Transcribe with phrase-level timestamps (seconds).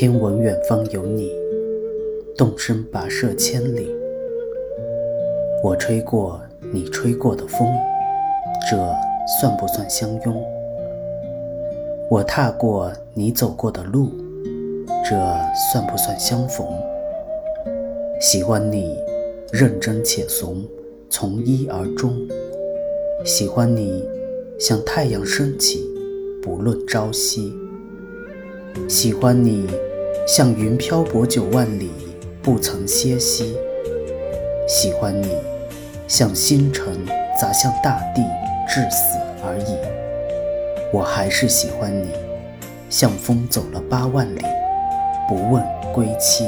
[0.00, 1.32] 听闻远方有你，
[2.36, 3.90] 动身跋涉千里。
[5.60, 6.40] 我吹过
[6.72, 7.66] 你吹过的风，
[8.70, 8.76] 这
[9.40, 10.46] 算不算相拥？
[12.08, 14.10] 我踏过你走过的路，
[15.04, 15.16] 这
[15.72, 16.64] 算不算相逢？
[18.20, 18.96] 喜欢你
[19.50, 20.62] 认真且怂，
[21.10, 22.16] 从一而终。
[23.24, 24.08] 喜欢你
[24.60, 25.84] 像太阳升起，
[26.40, 27.52] 不论朝夕。
[28.86, 29.66] 喜欢你
[30.28, 31.90] 像云漂泊九万里，
[32.42, 33.56] 不曾歇息。
[34.68, 35.34] 喜欢你
[36.06, 36.84] 像星辰
[37.40, 38.20] 砸向大地，
[38.68, 39.74] 至死而已。
[40.92, 42.10] 我还是喜欢你，
[42.90, 44.42] 像风走了八万里，
[45.26, 46.44] 不问归期。